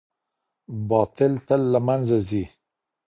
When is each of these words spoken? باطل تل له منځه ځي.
باطل 0.89 1.33
تل 1.47 1.61
له 1.73 1.79
منځه 1.87 2.17
ځي. 2.27 2.43